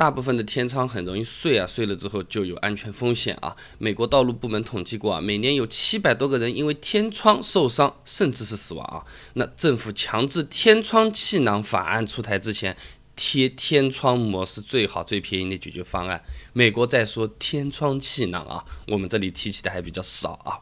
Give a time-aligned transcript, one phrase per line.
[0.00, 3.54] 大部分的天窗很容易碎啊，碎了之后就有安全风险啊。
[3.76, 9.04] 美国道路部门统计过啊，每年有七百多个人因为天窗受伤，甚至是死亡啊。
[9.34, 12.74] 那政府强制天窗气囊法案出台之前，
[13.14, 16.24] 贴天窗膜是最好最便宜的解决方案。
[16.54, 20.56] 美国在说天窗气囊啊，我们这里提起的还比较少啊。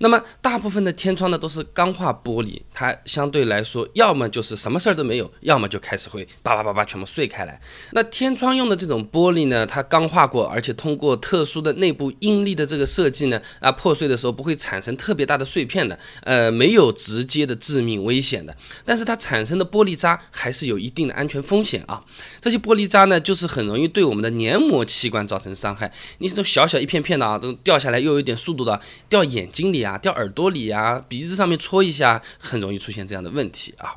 [0.00, 7.60] 那么大部分的天窗呢都是钢化玻璃，它相对来说要么就是什么事儿都没有，要么就开始会叭叭叭叭全部碎开来。
[7.92, 18.56] 那天窗用的这种玻璃呢，它钢化过，而且通过特殊的内部应力的这个设计呢，啊破碎的时候不会产生特别大的碎片的，呃没有直接的致命危险的。
[18.84, 22.00] 但是它产生的玻璃渣还是有一定的安全风险啊。
[22.40, 25.92] 这些玻璃渣呢，就是很容易对我们的黏膜器官造成伤害。
[26.18, 29.87] 你这种小小一片片的啊，这种掉下来又有点速度的，掉眼睛里啊。
[29.88, 33.96] 啊，掉耳朵里啊，鼻子上面戳一下，很容易出现这样的问题啊。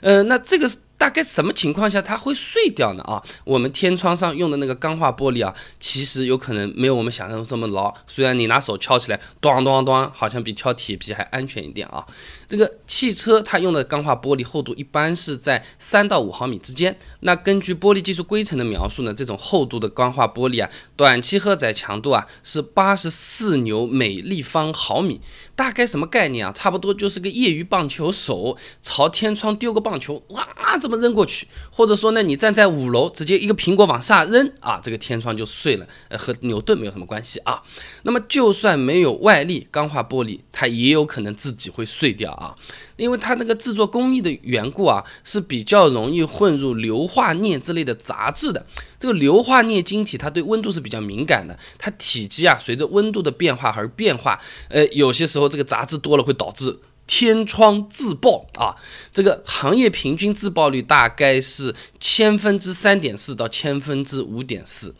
[0.00, 0.70] 呃，那这个
[1.02, 3.02] 大概什么情况下它会碎掉呢？
[3.02, 7.92] 啊，我们天窗上用的那个钢化玻璃啊，其实有可能没有我们想象中这么牢。
[8.06, 12.06] 虽然你拿手敲起来，咚咚咚，好像比敲铁皮还安全一点啊。
[12.48, 16.96] 这个汽车它用的钢化玻璃厚度一般是在三到五毫米之间。
[17.20, 25.20] 那根据玻璃技术规程的描述呢，这种厚度的钢化玻璃啊，短期荷载强度啊是八十四牛每立方毫米。
[25.54, 26.52] 大概什么概念啊？
[26.52, 37.62] 差不多就是个业余棒球手朝天窗丢个棒球，哇，这么扔过去，或者说呢，你站在五楼直接一个苹果往下扔啊，这个天窗就碎了，和牛顿没有什么关系啊。
[38.02, 42.54] 那么就算没有外力，钢化玻璃它也有可能自己会碎掉啊，
[42.96, 48.64] 因为它那个制作工艺的缘故啊，是比较容易混入硫化镍之类的杂质的。
[48.98, 58.76] 这个硫化镍晶体它对温度是比较敏感的，它体积啊随着温度的变化而变化，呃，有些时候这个杂质多了会导致天窗自爆啊。
[59.12, 64.94] 这个行业平均自爆率大概是千分之三点四到千分之五点四，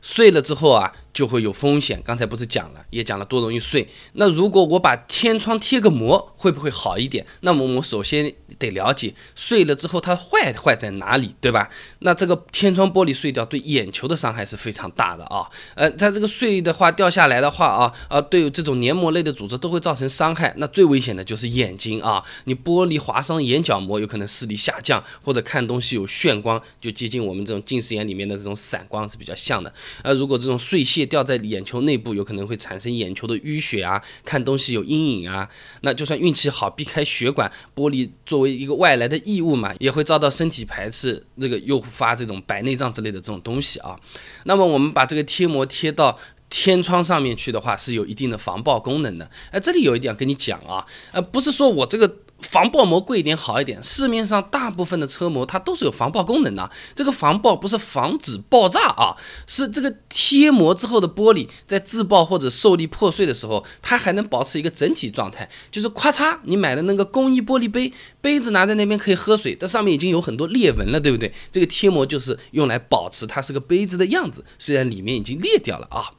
[0.00, 0.92] 碎了之后啊。
[1.18, 2.00] 就会有风险。
[2.04, 3.88] 刚才不是讲了，也讲了多容易碎。
[4.12, 7.26] 那如果我把天窗贴个膜，会不会好一点？
[7.40, 11.68] 那么我们首先得了解碎了之后它坏坏在哪里，对吧？
[11.98, 15.44] 那这个天窗玻璃碎掉对眼球的伤害是非常大的啊。
[15.74, 20.54] 呃，它这个碎的话掉下来的话啊啊，对这种黏膜类的组织都会造成伤害。
[20.58, 29.72] 那最危险的就是眼睛啊，你玻璃划伤眼角膜，有可能视力下降，或者看东西有眩光，就接近我们这种近视眼里面的这种散光是比较像的。
[30.04, 35.48] 呃，如果这种碎屑掉在眼球内部，有可能会产生眼球的淤血啊，看东西有阴影啊。
[35.80, 43.98] 那就算运气好，避开血管，玻璃作为一个外来的异物嘛，也会遭到身体排斥，这个诱发这种白内障之类的这种东西啊。
[44.44, 46.16] 那么我们把这个贴膜贴到
[46.48, 49.28] 天窗上面去的话，是有一定的防爆功能的。
[49.50, 52.18] 哎，这里有一点要跟你讲啊，呃，不是说我这个。
[52.40, 56.70] 防爆膜贵一点好一点，市面上大部分的车膜它都是有防爆功能的。
[56.94, 59.16] 这个防爆不是防止爆炸啊，
[59.46, 65.48] 是这个贴膜之后的玻璃在自爆或者受力破碎的时候，它还能保持一个整体状态。
[65.70, 71.32] 就是咔嚓，你买的那个工艺玻璃杯，杯子拿在那边可以喝水，但上面已经有很多裂纹了，对不对？
[71.50, 76.10] 这个贴膜就是用来保持它是个杯子的样子，虽然里面已经裂掉了啊。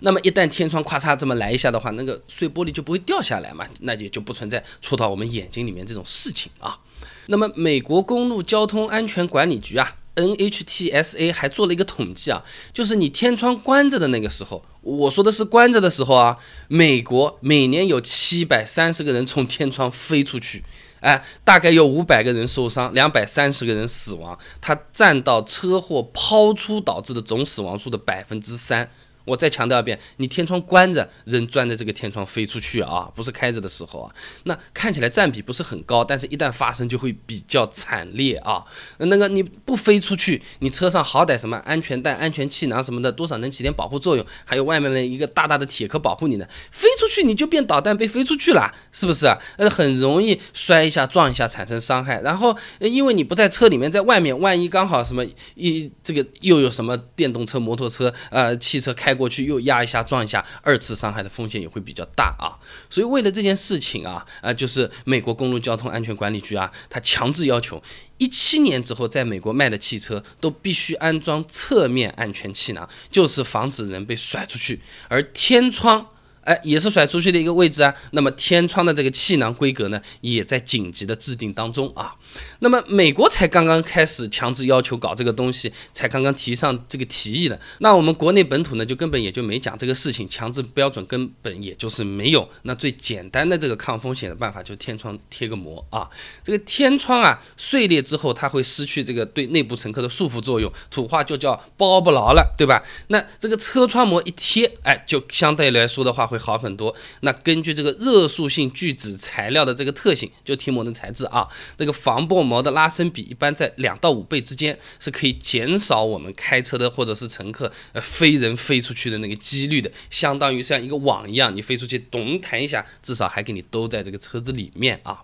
[0.00, 6.78] 那么一旦天窗咔嚓这么来一下的话，那个碎玻璃就不会掉下来嘛，那也就不存在戳到我们眼睛里面这种事情啊。
[7.26, 12.42] 那么美国公路交通安全管理局啊，NHTSA 还做了一个统计啊，
[12.72, 20.64] 就是你天窗关着的那个时候，我说的是关着的时候啊，美国每年有七百三十个人从天窗飞出去，
[21.00, 28.90] 哎，大概有五百个人受伤，两百三十个人死亡，它占到车祸抛出导致的总死亡数的百分之三。
[29.28, 38.64] 我再强调一遍，你天窗关着，人钻着这个天窗飞出去啊，不是开着的时候啊，那看起来占比不是很高，但是一旦发生就会比较惨烈啊。
[38.96, 46.46] 那个你不飞出去，你车上好歹什么安全带、安全气囊什么的，多少能起点保护作用，还有外面的一个大大的铁壳保护你呢。
[46.70, 49.38] 飞出去你就变导弹被飞出去了，是不是啊？
[49.58, 52.22] 呃，很容易摔一下、撞一下产生伤害。
[52.22, 55.22] 然后因为你不在车里面，在外面，万一刚好什么
[55.54, 59.17] 一这个又有什么电动车、摩托车、呃汽车开。
[59.18, 62.54] 过去又压一下撞一下，二次伤害的风险也会比较大啊。
[62.88, 67.82] 所以为了这件事情啊，啊，就是美国公路交通安全管理局啊，它强制要求
[68.18, 74.80] 一七年之后在美国卖的汽车都必须安装侧面安全气囊，就是防止人被甩出去。
[75.08, 76.06] 而天窗，
[76.48, 77.94] 哎，也是甩出去的一个位置啊。
[78.12, 82.14] 那么天窗的这个气囊规格呢，也在紧急的制定当中啊。
[82.60, 87.60] 那么美国才刚刚开始强制要求搞这个东西，才刚刚提上这个提议的。
[87.80, 92.48] 那我们国内本土呢，就根本也就没讲这个事情，强制标准根本也就是没有。
[92.62, 96.08] 那最简单的这个抗风险的办法，就天窗贴个膜啊。
[96.42, 102.82] 这个天窗啊碎裂之后，它会失去这个对内部乘客的束缚作用，土话就叫包不牢了，对吧？
[103.08, 106.94] 那这个车窗膜一贴，哎，就相对来说的话会好很多。
[107.20, 111.46] 那根据这个热塑性聚酯材料的这个特性，就贴膜的材质啊，
[111.76, 125.22] 这个防爆膜的拉伸比一般在两到五倍之间，是可以减少我们开车的或者是乘客呃飞人飞出去的那个几率的，相当于像一个网一样，你飞出去咚弹一下，至少还给你兜在这个车子里面啊。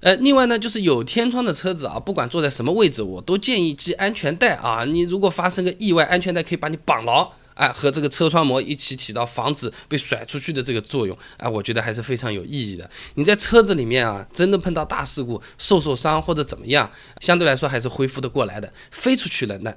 [0.00, 4.84] 呃，另外呢，就是有天窗的车子啊，不管坐在什么位置，我都建议系安全带啊。
[4.84, 7.32] 你如果发生个意外，安全带可以把你绑牢。
[7.54, 12.88] 哎，和这个车窗膜一起起到防止被甩出去的这个作用，哎，我觉得还是非常有意义的。
[13.14, 16.90] 你在车子里面啊，真的碰到大事故，受受伤或者怎么样，
[17.20, 18.72] 相对来说还是恢复的过来的。
[18.90, 19.74] 飞出去了，那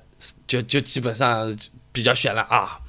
[0.48, 1.56] 就就基本上
[1.92, 2.80] 比较悬了啊。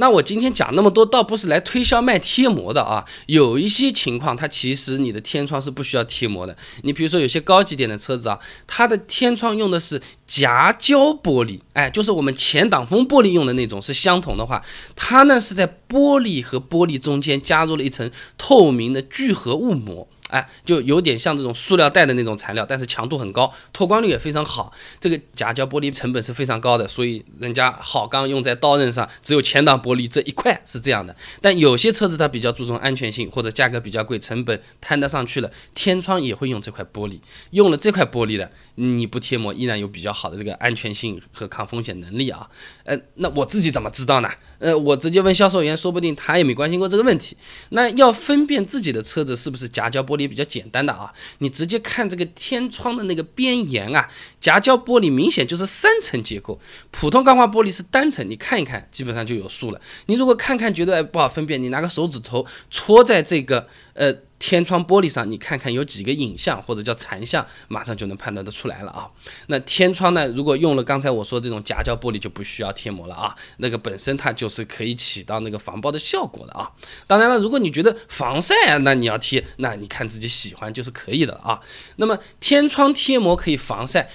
[0.00, 3.04] 那我今天讲那么多，倒不是来推销卖贴膜的啊。
[3.26, 6.56] 有一些情况，它其实你的天窗是不需要贴膜的。
[6.84, 14.64] 你比如说有些高级点的车子啊，它的天窗用的是夹胶玻璃，哎，就是我们前挡风玻璃用的那种，是相同的话，
[14.96, 20.08] 它呢是在玻璃和玻璃中间加入了一层透明的聚合物膜。
[20.30, 24.72] 哎，就有点像这种塑料袋的那种材料，但是强度很高，透光率也非常好。
[25.00, 31.14] 这个夹胶玻璃成本是非常高的，所以人家好钢用在刀刃上，只有前挡玻璃这一块是这样的。
[31.40, 37.18] 但有些车子它比较注重安全性，或者价格比较贵，成本摊得上去了，天窗也会用这块玻璃。
[37.50, 42.48] 用了这块玻璃的，你不贴膜依然有比较好的这个安全性和抗风险能力啊。
[42.84, 44.30] 呃，那我自己怎么知道呢？
[44.58, 47.36] 呃，我直接问销售员，说不定他也没关心过这个问题。
[47.70, 54.08] 那要分辨自己的车子是不是夹胶玻璃也比较简单的啊，你直接看这个天窗的那个边沿啊，
[54.40, 59.80] 夹胶玻璃明显就是三层结构，普通钢化玻璃是单层，你看一看，基本上就有数了。
[60.06, 64.14] 你如果看看觉得不好分辨，你拿个手指头戳在这个呃。
[64.40, 69.08] 天窗玻璃上，你看看有几个影像或者叫残像，马上就能判断得出来了啊。
[69.48, 73.36] 那天窗呢，如果用了刚才我说这种夹胶玻璃，就不需要贴膜了啊。
[73.58, 76.72] 那个本身它就是可以起到那个防爆的效果的啊。
[77.06, 81.60] 当然了，如果你觉得防晒啊，那你要贴，那你看自己喜欢就是可以的啊。
[81.96, 84.08] 那么天窗贴膜可以防晒，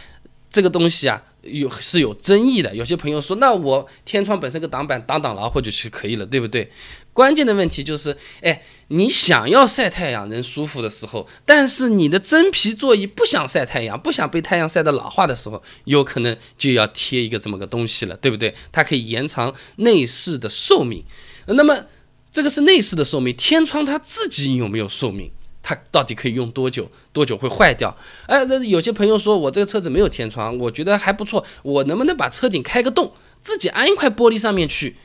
[0.49, 1.21] 这个东西啊。
[1.45, 6.69] 有是有争议的，有些朋友说，那我天窗本身个挡板挡挡牢或者是可以了，对不对？
[7.13, 18.53] 关键的问题就是，哎，你想要晒太阳能舒服的时候，但是你的真皮座椅不想晒太阳，不想被太阳晒得老化的时候，有可能就要贴一个这么个东西了，对不对？
[18.71, 21.05] 它可以延长内饰的寿命。
[21.47, 21.85] 那么
[22.31, 25.31] 这个是内饰的寿命，天窗它自己有没有寿命？
[25.67, 26.87] 它到底可以用多久？
[27.11, 27.97] 多久会坏掉？
[28.27, 34.95] 哎，那有些朋友说我这个车子没有天窗，我觉得还不错，我能不能把车顶开个洞，自己安一块玻璃上面去，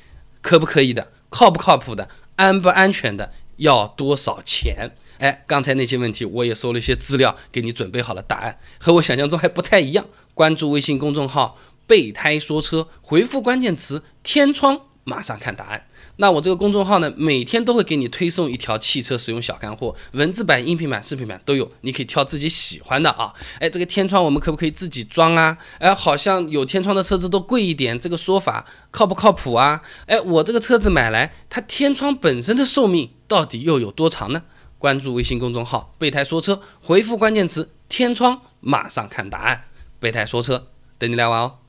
[0.42, 1.08] 可不可以的？
[1.30, 2.10] 靠不靠谱的？
[2.36, 3.32] 安不安全的？
[3.56, 4.94] 要多少钱？
[5.18, 10.04] 哎，刚才那些问题我也搜了一些资料，给你准备好了答案，和我想象中还不太一样。
[10.34, 15.84] 关注微信公众号“备胎说车”，回复关键词“天窗”，马上看答案。
[16.16, 23.32] 那我这个公众号呢，每天都会给你推送一条汽车使用小干货，文字版、音频版、视频版都有，你可以挑自己喜欢的啊。
[23.58, 25.58] 哎，这个天窗我们可不可以自己装啊？
[25.78, 29.82] 哎，好像有天窗的车子都贵一点，这个说法靠不靠谱啊？
[30.06, 34.44] 哎，我这个车子买来，它天窗本身的寿命到底又有多长呢？
[34.78, 39.64] 关注微信公众号“备胎说车”，回复关键词“天窗”，马上看答案。
[39.98, 41.59] 备胎说车，等你来玩哦。